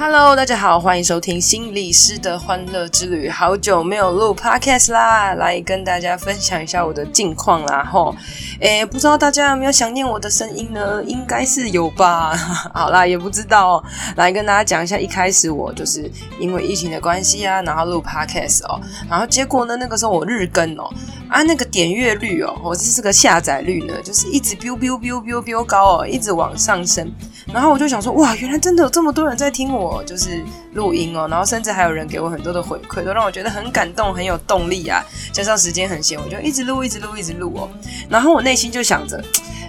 [0.00, 3.28] Hello，大家好，欢迎收听心理师的欢乐之旅。
[3.28, 7.82] 好久没有录 Podcast 啦，来跟大家分享一下我的近况啦。
[7.82, 8.14] 吼，
[8.60, 11.02] 诶，不知道大家有没有想念我的声音呢？
[11.02, 12.32] 应该是有吧。
[12.72, 13.84] 好啦，也不知道哦。
[14.14, 16.08] 来跟大家讲一下，一开始我就是
[16.38, 18.80] 因为疫情的关系啊，然后录 Podcast 哦，
[19.10, 20.88] 然后结果呢，那个时候我日更哦，
[21.28, 27.12] 啊，那个点阅率哦，或者是个下载率呢，就是一直 biu biu biu biu biu 高哦，一直往上升。
[27.52, 31.26] 然后我就想说，哇，原来真的有这么多人在听我，我就是录音哦。
[31.28, 35.04] 然后甚至还有人给我很多的回馈，都让我觉得很感动，很有动力啊。
[35.32, 37.68] 加上时间很闲，我就一直录，一直录，一直录哦。
[38.08, 39.22] 然后我内心就想着，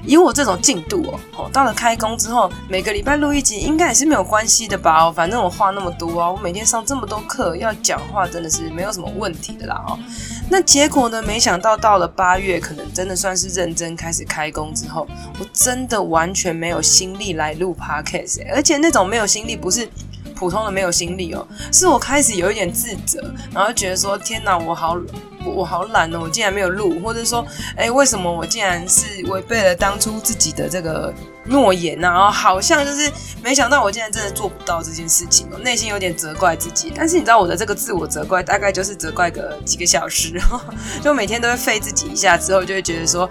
[0.06, 5.06] 以我这种进度哦，哦，到了开工之后，每个礼拜录一集，应该也是没有关系的吧？
[5.06, 9.98] 哦，反正我话那么多啊，我每天上这么多课，要讲话真的是没有什么问题的啦哦。
[10.52, 11.22] 那结果呢？
[11.22, 15.08] 没想到到了八月，可能真的算是认真开始开工之后，
[15.40, 19.88] 我真的完全没有心力来录 podcast，而且那种没有心力不是
[20.40, 23.20] 普通的没有心力哦，是我开始有一点自责，
[23.54, 24.98] 然后觉得说天哪，我好
[25.44, 27.46] 我，好懒哦，我竟然没有录，或者说，
[27.76, 31.14] 哎，为什么我竟然是违背了当初自己的这个。
[31.46, 36.94] 诺言啊，然后好像就是没想到我竟然真的做不到这件事情哦，内心有点责怪自己。
[36.96, 40.40] 但是你知道我的这个自我责怪，大概就是责怪个几个小时，
[41.02, 43.28] 就每天都会废自己一下，之后就会觉得说。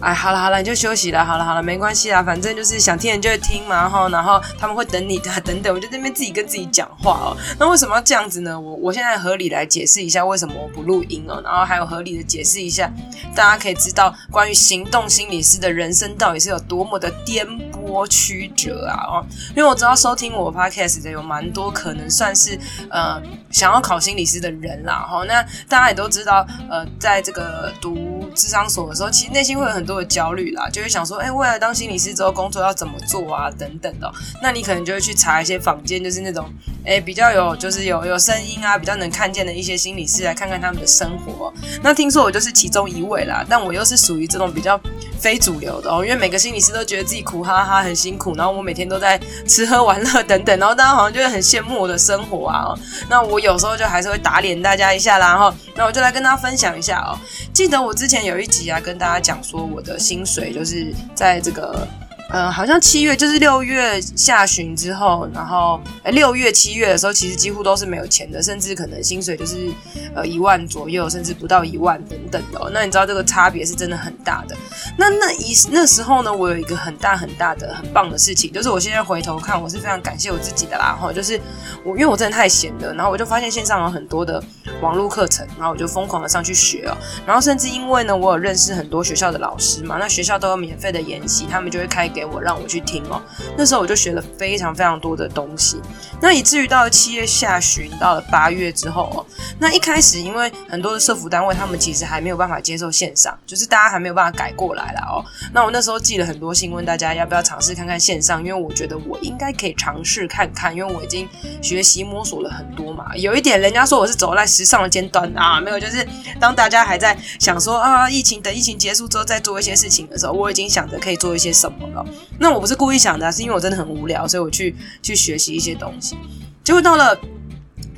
[0.00, 1.22] 哎，好了好了，你就休息了。
[1.24, 5.74] 好了好了，没关系啦，反正就是想听人就会听嘛，然后然后他们会等你的，等等。
[5.74, 7.36] 我就在那边自己跟自己讲话哦。
[7.58, 8.58] 那为什么要这样子呢？
[8.58, 12.90] 我我现在合理来解释一下为什么我不录音哦，然后还有合理的解释一下，
[13.34, 19.26] 大家可以知道关于行动心理师的人生到底是有多么的颠簸多曲折啊哦。
[19.50, 25.24] 因为我知道收听我 podcast 的有蛮多可能算是呃想要考心理师的人啦哈。
[25.28, 30.00] 那大家也都知道呃，在这个读智商所的时候，其实内心会有很多。
[30.00, 33.50] 的焦虑啦，就会想说，哎、未来当心理师之后工作要怎么做啊？
[33.50, 36.48] 等等的，那你可能就会去查一些坊间，就是那种，
[36.86, 41.52] 哎、比较有，就是有有声音啊，比较能看见的一些心理师，来看看他们的生活。
[41.82, 44.80] 那听说我就是其中一位啦，但我又是属于这种比较
[45.18, 52.72] 非主流的哦，因为每个心理师都觉得自己苦哈哈很辛苦，然后我每天都在吃喝玩乐等等，然后大家好像就会很羡慕我的生活啊。
[53.08, 57.18] 那我有时候就还是会打脸大家一下啦，然后那我就来跟大家分享一下哦。
[57.52, 59.80] 记得我之前有一集啊，跟大家讲说我。
[59.80, 61.88] 的薪水就是在这个。
[62.32, 69.68] 嗯，好像七月就是六月下旬之后，然后呃六月七月的时候，其实几乎都是没有钱的，甚至可能薪水就是
[70.14, 72.70] 呃一万左右，甚至不到一万等等的。
[72.72, 74.56] 那你知道这个差别是真的很大的。
[74.96, 80.96] 那那一那时候呢，我有一个很大很大的很棒的事情，就是我现在回头看，我是非常感谢我自己的啦。
[81.00, 81.40] 哈，就是
[81.84, 84.40] 我因为我真的太闲了，然后我就发现线上有很多的
[84.80, 86.96] 网络课程，然后我就疯狂的上去学哦。
[87.26, 92.19] 然后甚至因为呢，我有认识很多学校的老师嘛，那学校都有免费的研习，他们就会开给。
[92.20, 93.18] 给我让我去听哦，
[93.56, 95.80] 那时候我就学了非常非常多的东西，
[96.20, 99.24] 那以至于到了七月下旬，到了八月之后哦，
[99.58, 105.24] 那一开始因为很多的社服单位他们其实还没有办法接受线上，就是大家还没有办法改过来了哦。
[105.54, 111.26] 那我那时候寄了很多信问大家要不要尝试看看线上，因为我觉得我应该可以尝试看看，因为我已经
[111.62, 113.16] 学习摸索了很多嘛。
[113.16, 116.06] 有一点人家说我是走在时尚的尖端啊，没有，就是
[116.38, 122.04] 当大家还在想说啊，疫情等疫情结束之后再做一些事情的时候，我已经想着可以做一些什么了。
[122.38, 126.16] 那我不是故意想的，是因为我真的很无聊，所以我去去学习一些东西。
[126.62, 127.18] 结果到了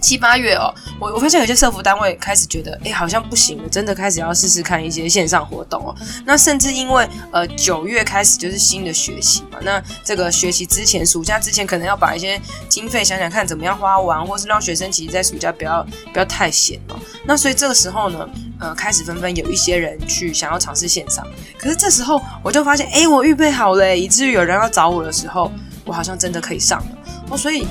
[0.03, 5.95] 七八月哦，我我发现有些社服单位开始觉得，哎，好像不行了，真的开始要试试看一些线上活动哦。
[6.27, 16.97] 那甚至因为呃九月开始就是新的学习嘛，那这个学习之前，暑假之前可能要把一些经费想想看怎么样花完，或是让学生其实在暑假不要不要太闲哦。
[17.25, 18.29] 那所以这个时候呢。
[18.63, 21.27] 呃，开始纷纷有一些人去想要尝试线上，
[21.59, 25.51] 可是这时候我就发现，哎，我预备好了，以至于有人要找我的时候，
[25.85, 26.99] 我好像真的可以上了。
[27.29, 27.67] 哦，所以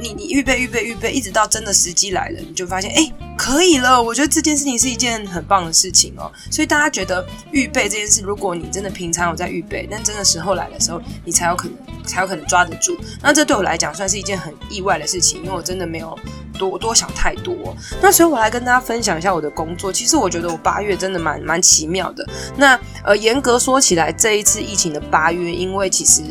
[0.00, 4.02] 你你预备预备预备，一直到真的时机来了，你就发现，哎，可以了。
[4.02, 6.30] 我觉得这件事情是一件很棒的事情哦。
[6.50, 12.96] 所以大家觉得预备这件事，如果你真的平常有在预备，但真的时候来的时候，你才有可能才有可能抓得住。
[13.22, 16.18] 那这对我来讲算是一件很意外的事情，因为我真的没有。
[16.58, 17.54] 多多想太多，
[18.00, 19.92] 那所以我来跟大家分享一下我的工作。
[19.92, 22.26] 其实我觉得我八月真的蛮蛮奇妙的。
[22.56, 26.22] 那呃，严格说起来，这一次疫情的八月，因为其实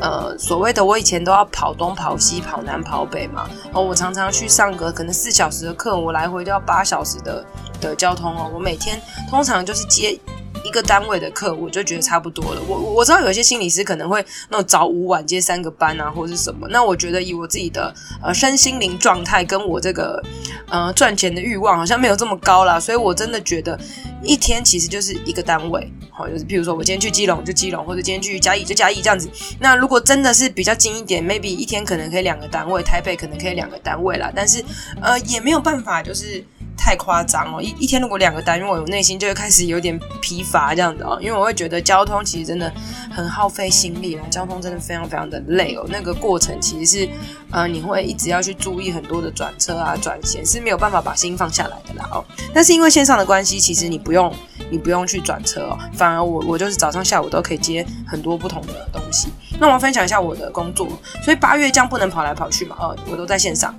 [0.00, 7.44] 呃，所谓的我以前都要跑东跑西、跑南跑北嘛，哦，我常常去上个可能四小时的课，我来回都要八小时的
[7.80, 8.50] 的交通哦。
[8.54, 10.18] 我每天通常就是接
[10.64, 12.62] 一个单位的课，我就觉得差不多了。
[12.66, 16.66] 我我知道有些心理师可能会那种早午晚接三个班啊，或者是什么。
[16.70, 17.92] 那我觉得以我自己的
[18.22, 20.22] 呃身心灵状态跟我这个
[20.68, 23.78] 呃赚钱的欲望好像没有这么高啦，所以我真的觉得
[24.22, 25.92] 一天其实就是一个单位。
[26.10, 29.28] 好，就是比如说我今天去基隆就基隆，或者今天去嘉义就嘉义这样子。
[29.58, 34.32] 那如果真的是比较近一点，maybe 一天可能可以两个单位，台北可能可以两个单位啦。
[34.34, 34.64] 但是
[35.02, 36.44] 呃也没有办法，就是。
[36.76, 37.62] 太夸张哦！
[37.62, 42.70] 一一天如果两个单位，我内心就会开始有点疲乏这样子哦，因为我会觉得交通其实真的
[43.10, 45.86] 很耗费心力啦，交通真的非常非常的累哦。
[45.88, 47.08] 那个过程其实是，
[47.50, 52.24] 呃，你会一直要去注意很多的转车啊、转线，是没有办法把心放下来的啦哦。
[52.52, 54.30] 但是因为线上的关系，其实你不用
[54.70, 59.28] 你不用去转车哦，反而我我就是早上下午都可以接很多不同的东西。
[59.58, 60.88] 那我要分享一下我的工作，
[61.22, 63.74] 所以八月这样不能跑来跑去嘛，哦，我都在线上。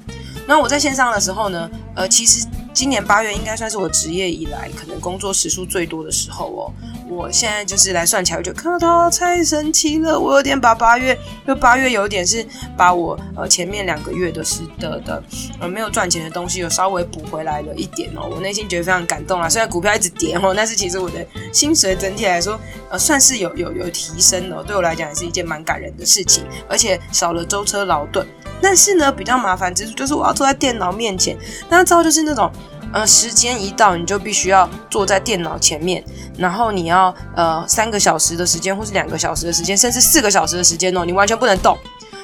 [0.47, 2.45] 那我在线上的时候呢，呃，其实。
[2.75, 6.73] 今年八月应该算是我职业以来可能工作时数最多的时候哦。
[7.15, 10.19] 我现在就是来算起来，我就看到太神奇了。
[10.19, 11.17] 我有点把八月，
[11.47, 12.45] 就八月有点是
[12.75, 15.23] 把我呃前面两个月的是的的
[15.59, 18.27] 呃没有赚钱的东西有稍微补回来了一点哦。
[18.29, 19.47] 我内心觉得非常感动啊。
[19.47, 22.59] 虽然股票一直跌哦，但是其实我的薪水整体来说
[22.89, 24.61] 呃算是有有有提升哦。
[24.61, 28.27] 对我来讲也是一件蛮感人的事情，而且少了舟车劳顿。
[28.61, 31.37] 但是呢，比较麻烦之处就是我要坐在电脑面前，
[31.69, 32.49] 大家知道就是那种，
[32.93, 36.03] 呃，时间一到你就必须要坐在电脑前面，
[36.37, 41.77] 然后你要呃三个小时的时间，或是两个小时的时间，甚至四个小时的时间哦，你完全不能动，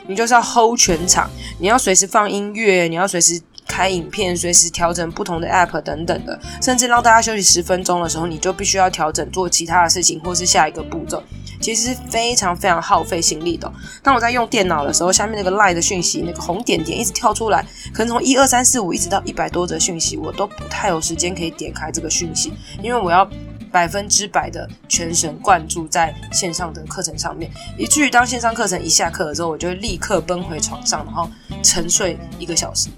[0.08, 1.30] 你就是要 hold 全场，
[1.60, 11.22] 你要随时放音乐，你要随时开影片，随时调整不同的 app 等等的，甚至让大家休息十分钟的时候，你就必须要调整做其他的事情，或是下一个步骤。
[11.62, 13.72] 其实是非常非常耗费心力的。
[14.02, 23.30] 当我在用电脑的时候，下面那个 LINE 的讯息，那个红点点一直跳出来，可能从一二三四五一直到一百多则讯息，我都不太有时间可以点开这个讯息，因为我要
[23.72, 31.30] 百分之百的全神贯注在线上的课程上面，以至于当线上课程一下课的时候，我就会立刻奔回床上，然后
[31.63, 32.90] 沉睡一个小时。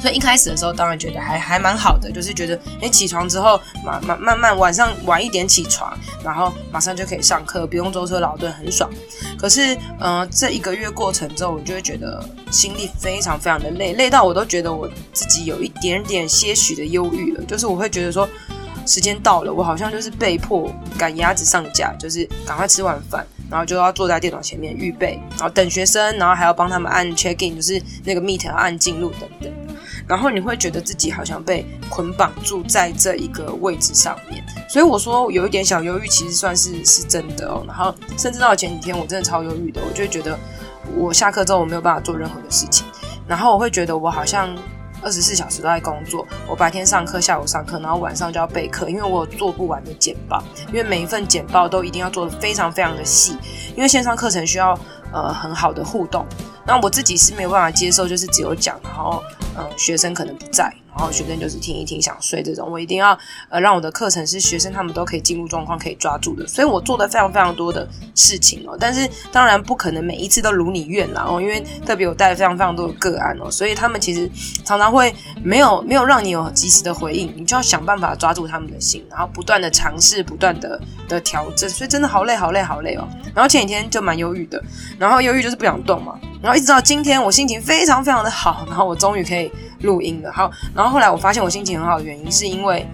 [0.00, 8.90] 所以一开始的时候，当然觉得还还蛮好的，就是觉得，诶，起床之后，慢慢慢慢晚上晚一点起床，然后马上就可以上课，不用舟车劳顿，很爽。
[9.38, 17.44] 可是，呃，这一个月过程之后，我就会觉得心力非常非常的累，累到我都觉得我自己有一点点些许的忧郁了。
[17.44, 18.28] 就是我会觉得说，
[18.86, 29.52] 时间到了，我好像就是被迫赶鸭子上架，就是赶快吃完饭，然后就要坐在电脑前面预备，然后等学生，然后还要帮他们按 check in，就是那个 meet 要按进入等等。
[30.08, 37.64] 然后你会觉得自己好像被捆绑住在这一个位置上面，所以我说有一点小忧郁，其实算是是真的哦。
[37.66, 40.38] 然后甚至到前几天，我真的超忧郁的，我就觉得
[40.96, 42.86] 我下课之后我没有办法做任何的事情，
[43.26, 44.48] 然后我会觉得我好像
[45.02, 53.36] 二十四小时都在工作，我白天上课，下午上课，然后晚上就要备课，因为我有做不完的简报，因为每一份简报都一定要做得非常非常的细，
[53.76, 54.78] 因为线上课程需要
[55.12, 56.24] 呃很好的互动，
[56.66, 59.22] 那我自己是没有办法接受，就是只有讲，然后。
[59.58, 60.70] 嗯，学生可能不在。
[60.96, 63.16] 然后学生就是听一听想睡这种，我一定要
[63.50, 68.74] 呃让我的课程是学生他们都可以进入状况可以抓住的，所以我做的非常非常多的事情哦。
[68.80, 74.30] 但是当然不可能每一次都如你愿啦哦，因为特别我带了非常非常多的个案哦，所以他们其实
[74.64, 83.06] 常常会没有没有让你有及时的回应，你就要想办法抓住他们的心，然后不断的尝试，不断的的调整，所以真的好累好累好累哦。
[83.34, 84.62] 然后前几天就蛮忧郁的，
[84.98, 89.52] 然后忧郁就是不想动嘛，然后一直到今天我心情非常非常的好，然后我终于可以
[89.82, 90.96] 录音了，好，然后。
[90.96, 92.86] 后来我发现我心情很好的原因，是因为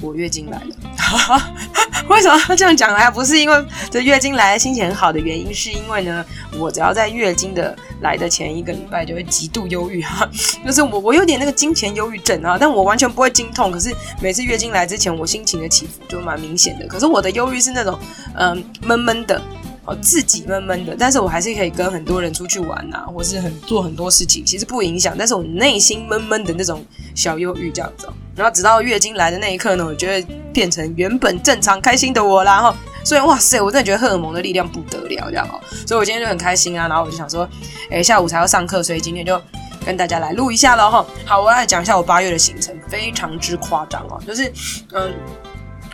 [0.00, 1.42] 我月经来了。
[2.08, 3.10] 为什么要这样讲呢？
[3.10, 6.24] 不是因为这月经来心情很好的原因，是因为呢，
[6.56, 10.28] 我只要在月经的来的前一个礼拜就会极度忧郁哈，
[10.64, 16.86] 就是我我有点那个经前忧郁症啊，但我完全不会经痛，可是每次月经来之前，我心情的起伏就蛮明显的。
[16.86, 17.98] 可是我的忧郁是那种
[18.36, 19.42] 嗯闷闷的。
[19.86, 25.14] 哦，自己闷闷的，但是我还是可以跟很多人出去玩、啊，或是很做很多事情，其实不影响。
[25.18, 26.82] 但是我内心闷闷的那种
[27.14, 32.62] 小忧郁这样子，然后直到月经来的那一刻呢，我就会变成原本正常开心的我啦。
[32.62, 35.60] 哈，所以哇塞，我真的觉得荷尔蒙的力量不得了，这样哦。
[35.86, 37.46] 所以我今天就很开心啊，然后我就想说，
[37.90, 39.38] 哎，下午才要上课，所以今天就
[39.84, 41.04] 跟大家来录一下了哈。
[41.26, 44.50] 好，我来讲一下我八月的行程，非常之夸张哦，就是
[44.92, 45.12] 嗯。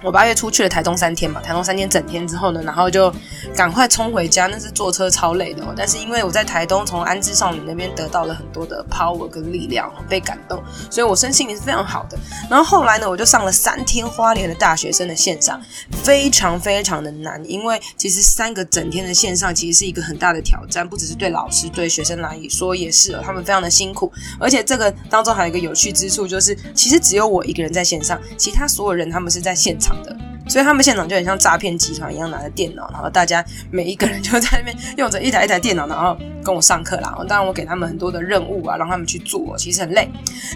[0.02, 3.12] 我八月出去了台东三天嘛，台东三天整天之后呢，然后就
[3.54, 5.74] 赶快冲回家，那是坐车超累的哦。
[5.76, 12.18] 但是因为我在台东从安置少女那边得到了很多的 power 跟力量，被感动，所以我身心灵是非常好的。
[12.48, 15.60] 然后后来呢，我就上了三天花莲的大学生的线上，
[16.02, 24.10] 非常非常的难，因为其实三个整天的线上其实是一个很大的挑战，不只是对老师，对学生来说也是哦，他们非常的辛苦。
[24.38, 29.89] 而且这个当中还有一个有趣之处，就是其实只有我一个人在线上，其他所有人他们是在现场。
[30.02, 30.16] 的，
[30.48, 37.14] 所以他们现场就很像诈骗集团一样，拿着电脑，然后大家每一个人就在那边用着一台一台电脑，然后跟我上课啦。
[37.28, 40.10] 当然我给他们很多的任务啊，让他们去做，其实很累。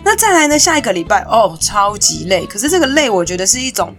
[0.05, 2.45] 那再来呢，下一个礼拜哦，超级累。
[2.47, 3.95] 可是这个累，我觉得是一种，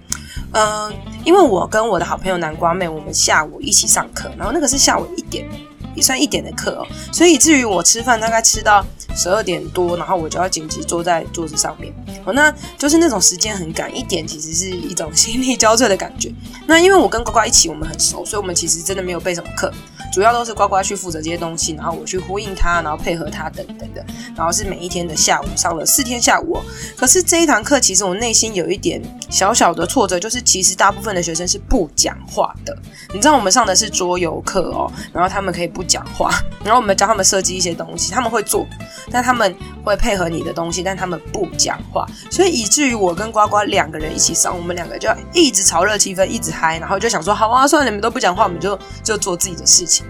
[0.52, 5.48] 嗯、因为我跟我的好朋友南瓜妹，我们下午一起上课，然后那个是下午一点。
[5.96, 8.86] 也算一点的课哦，所以以至于我吃饭大概吃到
[9.16, 11.94] 十二点多，然后我就要紧急坐在桌子上面，
[12.26, 16.32] 哦，那就是那种时间很赶，一点其实是一种心力交瘁的感觉。
[16.68, 19.72] 那因为我跟呱呱一起，我们很熟，所以我们其实真的没有备什么课。
[20.16, 24.02] 主要都是呱呱去负责这些东西，然后我去呼应他，然后配合他等等的，
[24.34, 26.64] 然后是每一天的下午上了四天下午哦。
[26.96, 32.74] 可是这一堂课，其实我内心有一点小小的挫折，就是其实大部分的学生是不讲话的。
[33.14, 36.32] 你知道我们上的是桌游课哦，然后他们可以不讲话，
[36.64, 38.66] 然后我们教他们设计一些东西，他们会做，
[39.12, 39.54] 但他们
[39.84, 50.05] 会配合你的东西，但他们不讲话，所以以至于我跟呱呱两个人一起上，我们两个就一直炒热气氛，一直嗨，然后就想说好啊，算了，你们都不讲话，我们就就做自己的事情。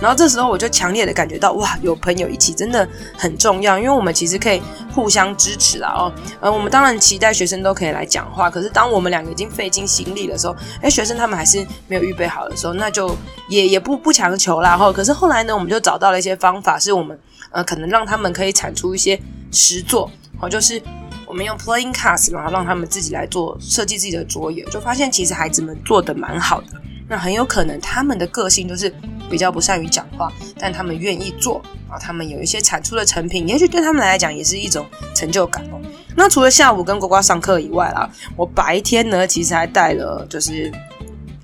[0.00, 4.62] 然后这时候我就强烈的感觉到，哇，有朋友一起真的很重要，因为我们其实可以
[4.94, 6.12] 互相支持啦哦。
[6.40, 13.16] 呃，我们当然期待学生都可以来讲话，可是当我们两个已经费尽心力的时候，哎，学生他们还是没有预备好的时候，那就
[13.48, 14.76] 也也不不强求啦。
[14.76, 17.18] 后可是后来呢，我们就找到了一些方法，是我们
[17.50, 20.08] 呃可能让他们可以产出一些实作，
[20.40, 20.80] 哦，就是
[21.26, 26.68] 我们用 playing cards，然后让他们自己来做设计自己的桌游，就发现其实孩子们做的蛮好的。
[27.08, 28.92] 那很有可能他们的个性就是
[29.30, 35.80] 比较不善于讲话，但他们愿意做啊，他们有一些产出的成品，也许对他们来讲也是一种成就感哦。
[36.14, 40.70] 那除了下午跟呱呱上课以外啦，我白天呢其实还带了就是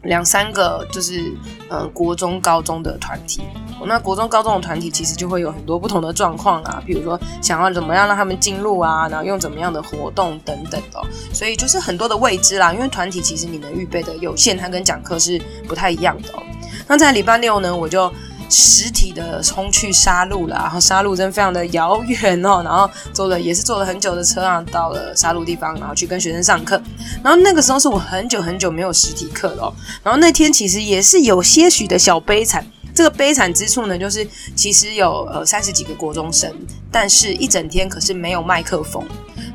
[0.04, 1.32] 两三个就是
[1.68, 3.42] 呃国中高中的团体。
[3.87, 11.02] 那国中、高中的团体其实就会有很多不同的状况啊，比如说想要怎么样让他们进入啊，然后用怎么样的活动等等的，
[11.34, 12.73] 所以就是很多的未知啦。
[12.73, 16.42] 因为团体其实你能预备的有限，它跟讲课是不太一样的哦。
[16.87, 18.11] 那在礼拜六呢，我就
[18.48, 26.80] 实体的冲去杀戮了，然后杀戮真非常的遥远哦， 然后坐了也是坐了很久的车啊，到了杀戮地方，然后去跟学生上课。
[27.22, 29.72] 然后那个时候是我很久很久没有实体课了，
[30.02, 32.64] 然后那天其实也是有些许的小悲惨。
[32.94, 36.50] 这个悲惨之处呢，就是其实有呃三十几个国中生，
[36.92, 39.04] 但是一整天可是没有麦克风，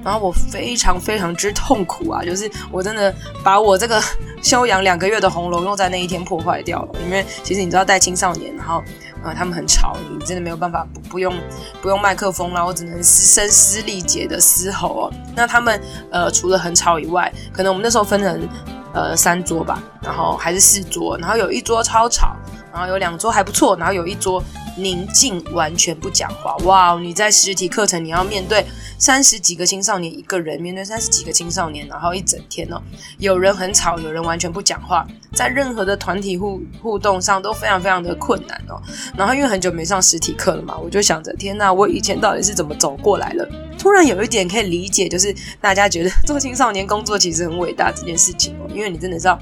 [0.03, 4.03] 然后我非常非常之痛苦啊，就是我真的把我这个
[4.41, 8.83] 休养两个月的红楼又在那一天破坏掉了，因为其实你知道带青少年，然后
[9.23, 11.33] 呃他们很吵，你真的没有办法不不用
[11.81, 15.13] 不用麦克风啦，我只能嘶声嘶力竭的嘶吼哦。
[15.33, 15.81] 那他们
[16.11, 18.49] 呃除了很吵以外，可能我们那时候分成
[18.93, 22.35] 呃三桌吧，然后还是四桌，然后有一桌超吵。
[22.71, 24.41] 然后有两桌还不错，然后有一桌
[24.77, 26.55] 宁静，完全不讲话。
[26.65, 28.63] 哇，你在实体课程，你要面对
[28.99, 32.79] 三十几个青少年一个人，面对三十几个青少年，然后一整天哦，
[33.17, 38.79] 有人很吵，有人完全不讲话，在任何的团体互互动上都非常非常的困难哦。
[39.17, 43.49] 然后因为很久没上实体课了嘛，我就想着，天哪，我以前到底是怎么走过来了？
[43.79, 49.39] 突然有一点可以理解，就是大家觉得做青少年工作其实很伟大这件事情哦， 因为你真的是要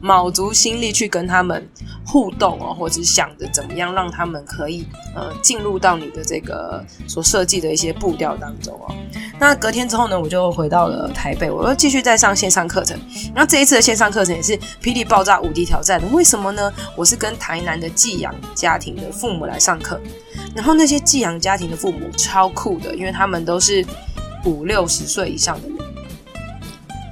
[0.00, 1.68] 卯足心力去跟他们
[2.06, 8.94] 互动哦，或者是想着怎么样让他们可以呃进入到你的这个所设计的一些步调当中哦。
[9.38, 12.98] 那隔天之后呢，我就回到了台北，我又继续再上线上课程。
[13.34, 16.72] 然后这一次的线上课程也是霹雳爆炸无敌挑战的，为什么呢？
[16.94, 19.98] 我是跟台南的寄养家庭的父母来上课，
[20.54, 23.79] 然后那些寄养家庭的父母超酷的，因为他们都是
[24.44, 25.78] 五六十岁以上的人，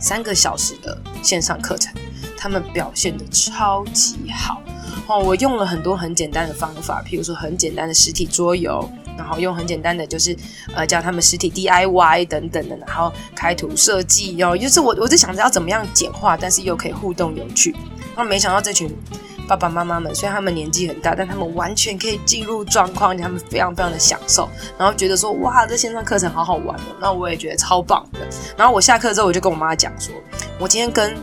[0.01, 1.93] 三个小时的线上课程。
[2.41, 4.63] 他们表现得超级好
[5.09, 5.19] 哦！
[5.19, 10.37] 我用了很多很简单的方法，譬如说很简单的实体桌游，然后用很简单的就是
[10.73, 17.75] 呃教他们实体 DIY 等等的，然后开图设计哦，就是我我就想着要怎么样简化，但是又可以互动有趣。
[18.17, 18.89] 那没想到这群
[19.49, 26.83] 爸爸妈妈们虽然他们年纪很大，但他们完全可以进入状况，他们非常非常的享受，然后觉得说哇，这线上课程好好玩哦！
[27.00, 28.21] 那我也觉得超棒的。
[28.59, 30.14] 然后我下课之后，我就跟我妈讲说，
[30.59, 31.17] 我今天跟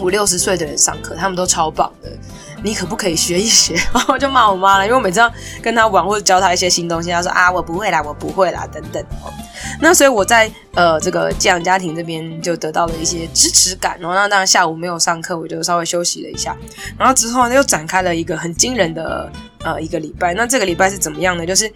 [0.00, 2.10] 五六十岁的人上课，他们都超棒的，
[2.62, 3.74] 你可不可以学一学？
[3.92, 9.32] 然后我就骂我妈了，因为我每次要跟她玩或者教她一些新东西，她说啊，我不会啦，我不会啦，等等哦。
[9.80, 13.98] 那所以我在呃这个寄养家庭这边就得到了一些支持感。
[14.00, 16.56] 然后那当然下午没有上课，我就稍微休息了一下。
[16.98, 19.30] 然后之后，又展开了一个很惊人的
[19.64, 20.34] 呃一个礼拜。
[20.34, 21.44] 那这个礼拜是怎么样呢？
[21.44, 21.70] 就是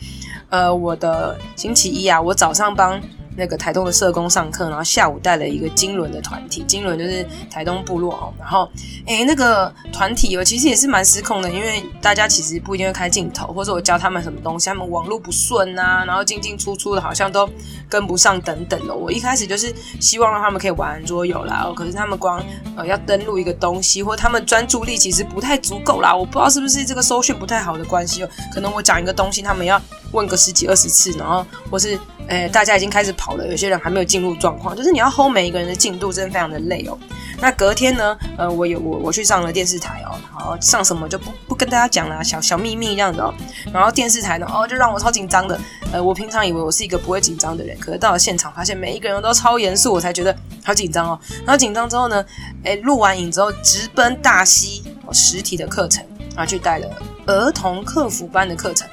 [0.50, 3.00] 呃我的星期一啊，我早上帮
[3.36, 8.32] 那个台东的社工上课，然后下午带了一个金轮的团体，金轮就是台东部落哦。
[8.38, 8.68] 然后，
[9.06, 17.48] 诶，那个团体哦，其实也是蛮失控的，因为大家其实不一定会开镜头，或者我教他们什么东西，他们网络不顺啊，然后进进出出的，好像都
[17.88, 18.94] 跟不上等等的。
[18.94, 22.42] 我一开始就是希望让他们可以玩桌游啦，哦，可是他们光
[22.76, 26.14] 呃要登录一个东西，或他们专注力其实不太足够啦。
[26.14, 29.80] 我不知道是不是这个搜讯不太好的关系哦，可能我讲一个东西，他们要
[30.12, 31.98] 问个十几二十次，然后或是。
[32.28, 36.96] 诶，大家已经开始跑了，有些人还没有进入状况，就是你要 hold 每一个人的进度，真的非常的累哦。
[37.40, 43.34] 那隔天呢，呃，我有我我去上了电视台哦，然后上什么就不不跟大家讲了，小小秘密这样子哦。
[43.72, 45.58] 然后电视台呢，哦，就让我超紧张的。
[45.90, 51.18] 呃，我平常以为我是一个不会紧张的人，可是到了现场发现每一个人都超严肃，我才觉得好紧张哦。
[51.44, 52.24] 然后紧张之后呢，
[52.62, 56.88] 诶，录完影之后直奔大溪哦实体的课程，然后去带了
[57.26, 58.88] 儿童客服班的课程。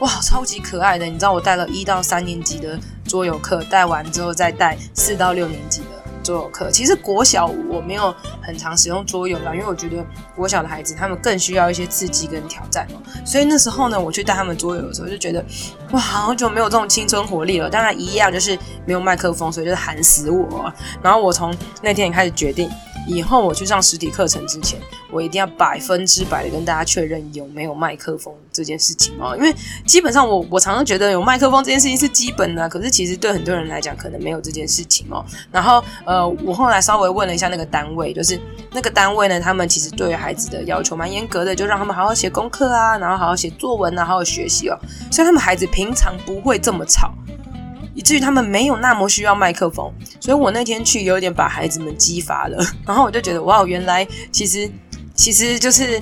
[0.00, 1.04] 哇，超级可爱的！
[1.06, 5.86] 你知道我带了一到三年级的桌游课，带完之后再带四到六年级的
[6.22, 6.70] 桌游课。
[6.70, 9.96] 其实国小我没有很常使用桌游啦，因为我觉得
[10.36, 13.02] 国小的孩子他们更需要一些刺激跟挑战哦。
[13.24, 15.44] 所以那时候呢，我去带他们桌游的时候，就觉得
[15.90, 17.68] 哇，好久没有这种青春活力了。
[17.68, 20.72] 当然一样就是没有麦克风，所以就是喊死我。
[21.02, 21.52] 然后我从
[21.82, 22.70] 那天开始决定。
[23.06, 24.78] 以后我去上实体课程之前，
[25.10, 29.34] 我一定要百分之百的跟大家确认有没有麦克风这件事情哦。
[29.36, 29.54] 因为
[29.86, 35.24] 基本上我我常常觉得有麦克风这件事情是基本的，可是其实对很多人来讲可能没有这件事情哦。
[35.50, 38.40] 然后呃，我后来稍微问了一下那个单位，就是
[38.72, 44.78] 那个单位呢，他们其实对于孩子的要求蛮严格的，就让他们好好写功课啊，然后好好写作文啊，好好学习哦。
[45.10, 47.12] 所以他们孩子平常不会这么吵。
[47.94, 54.70] 以至于他们没有那么需要麦克风，所以我那天去有点把孩子们激发了，然后我就觉得哇，原来其实
[55.18, 56.00] 其实就是。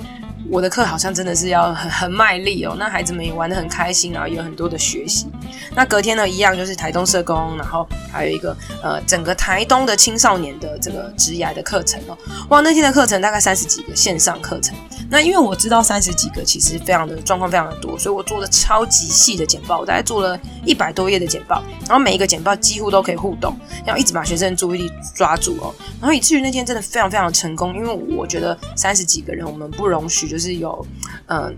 [0.49, 5.27] 我的课好像真的是要很很卖力哦，那孩子们也玩的很开心，然后有很多的学习。
[5.75, 12.17] 那隔天呢，一样就是台东社工，然后还有一个呃，整个台东的青少年的这个职涯的课程哦。
[12.49, 14.73] 哇，那天的课程大概三十几个线上课程。
[15.09, 23.53] 那因为我知道三十几个其实非常的状况非常的多，所以我做了超级细的简报，我大概做了一百多页的简报，然后每一个简报几乎都可以互动，
[23.85, 25.75] 要一直把学生的注意力抓住哦。
[25.99, 30.36] 然后以至于那天真的非常非常的成功，因为我觉得三十几个人我们不容许就。
[30.37, 30.85] 就是有，
[31.29, 31.57] 嗯，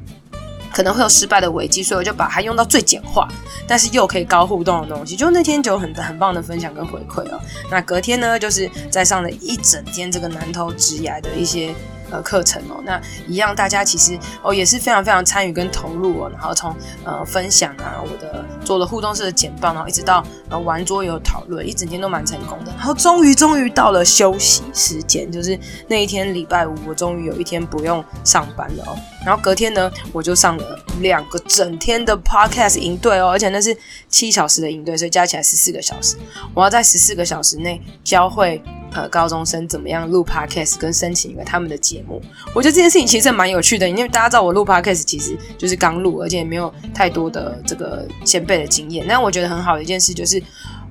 [0.73, 3.27] 可能会有失败的危机，所以我就把它用到最简化，
[3.67, 5.17] 但是又可以高互动的东西。
[5.17, 7.37] 就那天就有很很棒的分享跟回馈啊。
[7.69, 11.75] 那隔天呢，就是在上了一整天这个南投直癌的一些。
[12.11, 22.71] 呃，课程哦，那一样，大家其实哦也是非常非常参与跟投入哦，然后从呃分享啊，我的做了互动式的简报，然后一直到呃玩桌游讨论，一整天都蛮成功的。
[22.77, 28.97] 然后终于终于到了休息时间，就是那一天礼拜五，我终于有一天不用上班了哦。
[29.25, 33.75] 然后隔天呢，我就上了两个整天的 podcast 营队哦，而且那是
[34.07, 36.15] 七小时的营队，所以加起来十四个小时，
[36.53, 38.61] 我要在十四个小时内教会。
[38.93, 42.21] 呃，高中生怎么样录 podcast 跟申请一个他们的节目？
[42.53, 49.05] 我觉得这件事情其实蛮有趣的，因为大家知道我录 podcast 其实就是刚录，而且也没有太多的这个前辈的经验。
[49.07, 50.41] 但我觉得很好的一件事就是，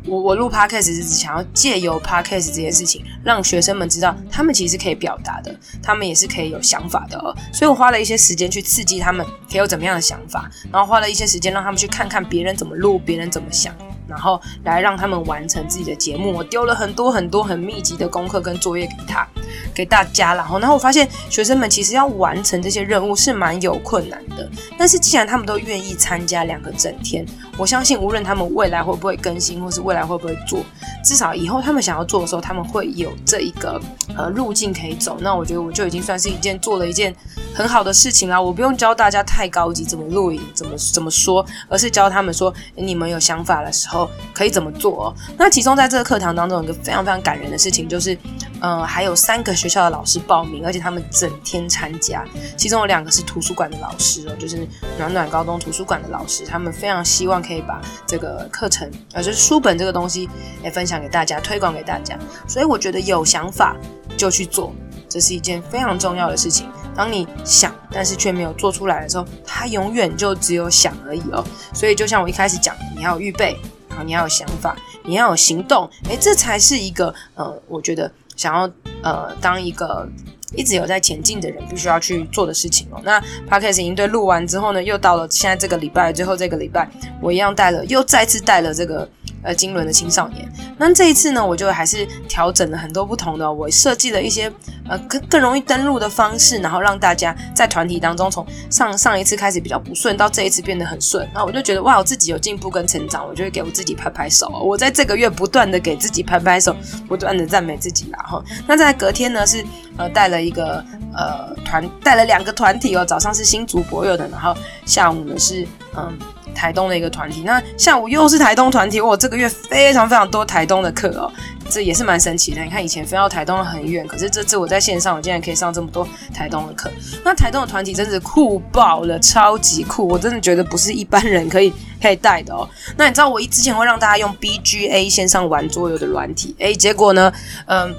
[0.07, 7.35] 我我录 podcast 是想要借由 podcast 这件事情，让学生们知道他们其实可以表达的，他们也是可以有想法的哦。
[7.53, 13.75] 所以我花了一些时间去刺激他们，可以有怎么样的想法，然后花了一些时间让他们去看看别人怎么录，别人怎么想。
[14.09, 19.27] 然后来让他们完成自己的节目，我丢了很多很多很密集的功课跟作业给他，
[19.75, 20.35] 给大家。
[20.35, 24.49] 然后，然后我发现学生们其实要完成这些任务是蛮有困难的。
[24.79, 27.27] 但是既然他们都愿意参加两个整天，
[27.59, 30.61] 我相信无论他们未来会不会更新，或是未来会不会做，
[31.05, 33.81] 至少以后他们想要做的时候，他们会有这一个
[34.17, 35.19] 呃路径可以走。
[35.21, 37.15] 那我觉得我就已经算是一件做了一件
[37.55, 38.41] 很好的事情啦。
[38.41, 43.98] 我不用教大家太高级怎么录影，怎么怎么说，而是教他们说，你们有想法的时候。
[44.35, 45.15] 可以怎么做哦？
[45.39, 48.17] 那其中在这个课堂当中，有一个非常非常感人的事情，就是，
[48.61, 52.25] 呃，还有三个学校的老师报名，而且他们整天参加。
[52.57, 54.67] 其中有两个是图书馆的老师哦，就是
[54.99, 60.29] 暖暖高中图书馆的老师，他们非常希望可以把这个课程，呃，就是书本这个东西，
[60.63, 62.19] 来分享给大家，推广给大家。
[62.47, 63.77] 所以我觉得有想法
[64.17, 64.73] 就去做，
[65.09, 66.69] 这是一件非常重要的事情。
[66.97, 71.45] 当你想，但是却没有做出来的时候，它永远就只有想而已哦。
[71.73, 73.57] 所以就像我一开始讲，你要预备。
[74.03, 78.71] 你要有想法，你要有行动，诶，这才是一个呃，我觉得想要
[79.03, 80.09] 呃当一个
[80.55, 83.01] 一直有在前进的人必须要去做的事情哦。
[83.05, 86.89] 那 Podcast 营队录完之后呢，又到了现在这个礼拜最后这个礼拜，
[87.21, 89.09] 我一样带了，又再次带了这个
[89.43, 90.51] 呃金轮的青少年。
[90.79, 94.51] 那这一次呢，我就还是调整了很多不同的，我设计了一些
[94.89, 101.27] 呃更更容易登录的方式，然后让大家在团体当中从上上一次开始比较不顺，到这一次变得很顺。
[101.33, 104.49] 然后我就觉得哇，我自己有进步跟成长，我就会给我自己拍拍手。
[104.49, 106.75] 我在这个月不断的给自己拍拍手，
[107.07, 108.43] 不断的赞美自己啦哈。
[108.67, 109.65] 那在隔天呢是
[109.97, 116.19] 呃带了一个呃团带了两个团体哦，早上是新竹博友的，然后下午呢是嗯。
[116.55, 121.31] 台东的一个团体，那下午又是台东团体，我这个月非常非常多台东的课哦，
[121.71, 122.63] 这也是蛮神奇的。
[122.63, 126.91] 你看以前飞到台东很远，可是这次我在线上，我竟然可以上这么多台东的课。
[127.25, 132.69] 那台东的团体真是酷爆了，超级酷，我真的觉得不是一般人可以可以带的哦。
[132.97, 137.33] 那你知道我一之前会让大家用 BGA 线上玩桌游的软体，诶，结果呢，
[137.67, 137.95] 嗯，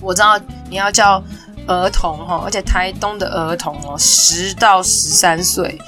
[0.00, 1.22] 我知道你要叫
[1.66, 5.78] 儿童哈，而且台东的儿童哦，十到十三岁。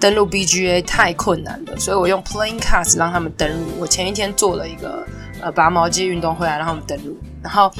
[0.00, 3.68] 登录 BGA 太困难了，所以我用 Playing Cards 让他们登录。
[3.78, 5.06] 我前一天做了一个
[5.42, 7.70] 呃拔毛机运动会来让他们登录，然后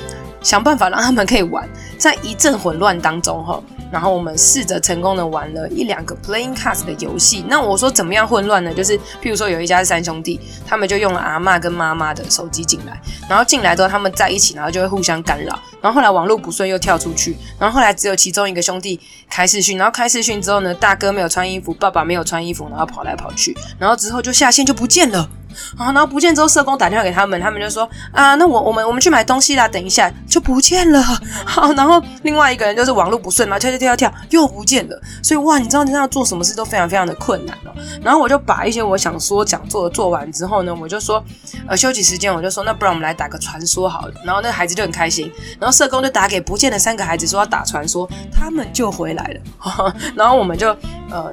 [0.43, 3.63] 想办法让他们可以玩，在一阵混乱当中哈。
[3.91, 7.45] 然后我们试着成功的玩了一两个 Playing Cards 的游戏。
[7.47, 8.73] 那我说怎么样混乱呢？
[8.73, 12.99] 就是譬如说有一家是三兄弟，他们就用了阿嬷跟妈妈的手机进来，
[13.29, 15.59] 然后进来之后他们在一起，然后就会互相干扰。
[15.83, 18.99] 然后后来网络不顺又跳出去，然后后来只有其中一个兄弟
[19.29, 25.29] 开视讯，然后开视讯之后呢，大哥没有穿衣服，爸爸没有穿衣服，然后跑来跑去，然后之后就下线就不见了。
[25.77, 31.03] 好，然后不见之后，社工打电话给他们，他们就说啊，那我我们我们去买东西啦，等一下就不见了。
[31.45, 35.01] 好，然后另外一个人就是网络不顺嘛，跳跳跳跳跳又不见了。
[35.23, 37.73] 所以哇，你知道你要做什么事都非常非常的困难哦。
[38.03, 41.23] 然后我就把一些我想说讲座的做完之后呢，我就说
[41.67, 44.15] 呃休息时间，我就说那不然我们来打个传说好了。
[44.25, 49.93] 然后那个孩子就很开心，然后社工就打给不见的三个孩子说要打传说，他们就回来了。
[50.17, 50.69] 然后我们就
[51.11, 51.33] 呃。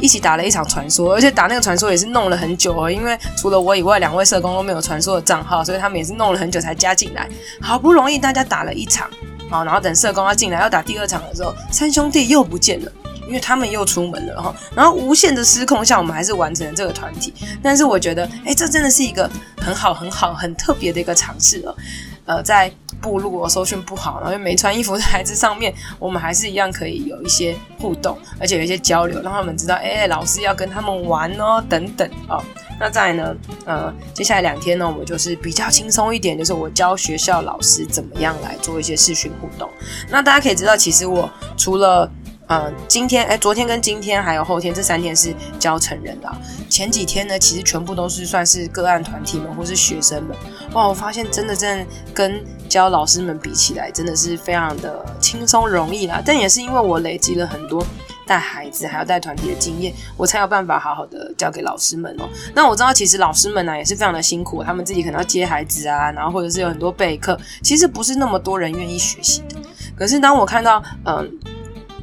[0.00, 3.16] 一起打了一场传说，而且打那个传说也是弄了很久哦，因为
[3.46, 7.28] 除了我以外，两位社工都没有传说的账号，所以他们也是弄了很久才加进来。
[7.60, 9.08] 好不容易大家打了一场，
[9.48, 12.90] 好，然后等社工要进来要打第二场的时候，三兄弟又不见了，
[13.28, 14.52] 因为他们又出门了哈。
[14.74, 17.32] 然后无限的失控下，我们还是完成了这个团体。
[17.62, 21.76] 但是我觉得，哎，这真的是一个很好、很好、很特别的一个尝试了。
[22.24, 22.68] 呃，在
[23.00, 32.42] 步路我收讯不好，然后又没穿衣服的孩子上面，我们还是一样可以有一些互动，而且有一些交流，让他们知道，哎，老师要跟他们玩哦，等等哦。
[32.78, 39.70] 那再来呢，呃，接下来两天呢，我们就是比较轻松一点，就是我教学校老师怎么样来做一些视讯互动。
[40.10, 42.10] 那大家可以知道，其实我除了
[42.48, 46.32] 呃，今天哎，昨天跟今天还有后天这三天是教成人的，
[46.70, 50.36] 前几天呢，其实全部都是算是个案团体们或是学生们。
[50.72, 56.22] 哇，我发现真的真的跟教老师们比起来，真的是非常的轻松容易啦。
[56.24, 57.84] 但也是因为我累积了很多
[58.24, 62.28] 带孩子还有带团体的经验，我才有办法好好的教给老师们哦。
[62.54, 69.56] 那我知道其实老师们呢也是非常的辛苦，他们自己可能要接孩子啊，然后或者是有很多备课，其实不是那么多人愿意学习的。
[69.96, 71.28] 可是当我看到嗯。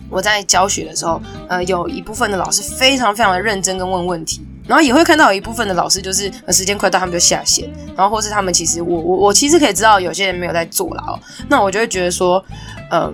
[0.09, 12.43] 我在教学的时候，呃，有一部分的老师非常非常的认真跟问问题，然后也会看到有一部分的老师就是呃时间快到，他们就下线，然后或是他们其实我我我其实可以知道有些人没有在做了哦，那我就会觉得说，
[12.91, 13.13] 嗯、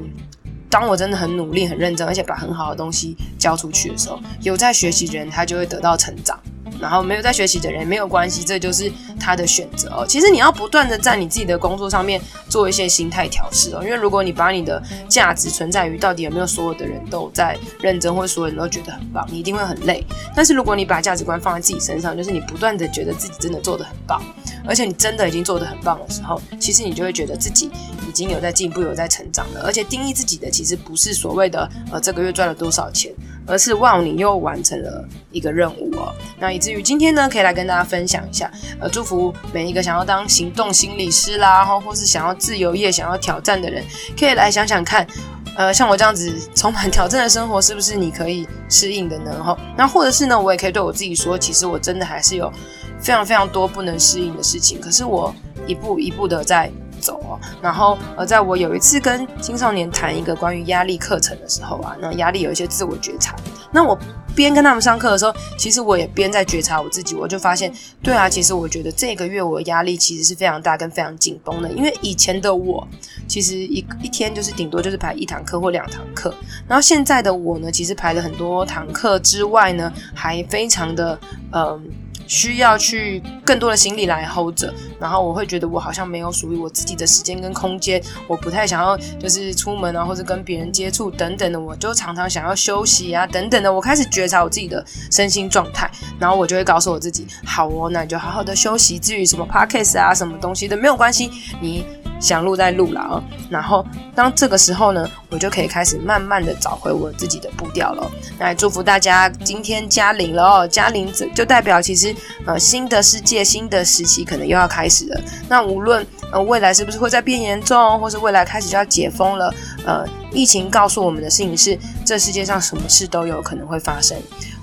[0.70, 6.38] 当我真的很努力很认真，而且把很好的东西教出去的时候，有在学习的人他就会得到成长。
[6.80, 10.06] 然后没有在学习的人没有关系，这就是他的选择哦。
[10.08, 20.06] 其实你要不断的在你自己的工作上面做一些心态调试哦，因为如果你把你的价值存在于到底有没有所有的人都在认真，或所有人都觉得很棒，你一定会很累。
[20.36, 24.22] 但是如果你把价值观放在自己身上，就是你不断的觉得自己真的做得很棒，
[24.66, 27.70] 而且你真的已经做得很棒的时候，其实你就会觉得自己
[28.08, 29.62] 已经有在进步，有在成长了。
[29.66, 33.14] 而且定义自己的其实不是所谓的呃这个月赚了多少钱。
[33.48, 36.14] 而是哇，你又完成了一个任务哦。
[36.40, 43.84] 那至于今天呢，可以来跟大家分享一下，呃，祝福每一个想要当行动心理师啦，或或是想要自由业、想要挑战的人，
[44.20, 45.08] 可以来想想看，
[45.56, 49.44] 呃，像我这样子充满挑战的生活，是不是你可以适应的呢？
[49.44, 52.52] 哈，那或者是呢，我也可以对我自己说，其实我真的还是有
[53.00, 55.34] 非常非常多不能适应的事情，可是我
[55.66, 56.70] 一步一步的在。
[57.00, 63.36] 走哦，然后呃，在我有一次跟青少年谈一个关于压力课程的时候啊，那压力有一些自我觉察。
[63.72, 63.98] 那我
[64.36, 72.88] 边跟他们上课的时候，其实我也边在觉察我自己，我就发现，对啊，其实我觉得这个月我的压力其实是非常大跟非常紧绷的，因为以前的我
[73.28, 76.34] 其实一一天就是顶多就是排一堂课或两堂课，
[76.68, 81.20] 然后现在的我呢，其实排了很多堂课之外呢，还非常的
[81.52, 81.82] 嗯。
[82.30, 93.74] 需要去更多的行李来 hold 着，然后我会觉得我好像没有属于我自己的时间跟空间，我不太想要就是出门啊，或者跟别人接触等等的，我就常常想要休息啊等等的。
[93.74, 95.90] 我开始觉察我自己的身心状态，
[96.20, 99.00] 然后我就会告诉我自己，好哦，那你就好好的休息。
[99.00, 101.84] 至于什么 podcast 啊，什么东西的没有关系，你。
[102.20, 108.12] 想录再录了啊，然后当这个时候呢，我就可以开始慢慢的找回我自己的步调了。
[108.40, 115.22] 来祝福大家今天加零了哦，加零就代表其实呃新的世界、新的时期可能又要开始了。
[115.48, 119.54] 那无论呃未来是不是会再变严重，或是未来开始就要解封了，
[119.86, 124.18] 呃，疫情告诉我们的事情是，这世界上什么事都有可能会发生。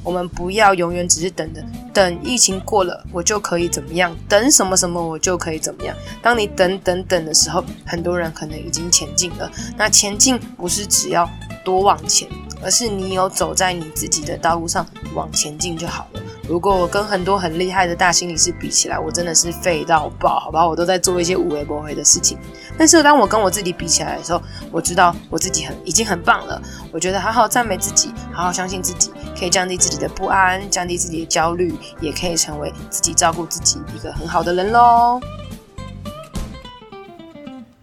[0.07, 1.61] 我们不要永远只是等着，
[1.93, 4.17] 等疫情过了，我就可以怎么样？
[4.29, 5.97] 等什么什么，我就可以怎么样？
[6.23, 9.51] 当你等等等的时候，很多人可能已经前进了。
[9.77, 11.29] 那前进不是只要
[11.65, 12.29] 多往前，
[12.63, 16.21] 而是你有走在你自己的道路上往前进就好了。
[16.49, 20.65] 如果我跟很多很厉害的大心理师比起来，我真的是废到爆，好吧？
[20.65, 22.39] 我都在做一些无微不微的事情。
[22.79, 24.41] 但是当我跟我自己比起来的时候，
[24.71, 26.63] 我知道我自己很已经很棒了。
[26.93, 35.21] 我觉得好好赞美自己，好好相信自己，可以降低自己的不安，降低自己的焦虑，也可以成为自己照顾自己一个很好的人喽。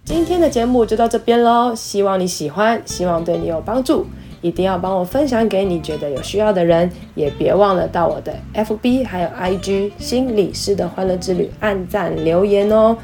[0.05, 4.05] 今天的节目就到这边喽，希望你喜欢，希望对你有帮助。
[4.41, 12.97] 一定要帮我分享给你觉得有需要的人，也别忘了到我的 FB 还有 IG 心理师的欢乐之旅按赞留言哦。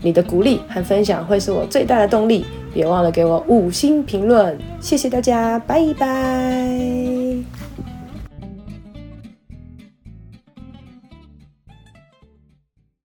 [0.00, 7.15] 你的鼓励和分享会是我最大的动力，别忘了给我五星评论，谢谢大家，拜拜。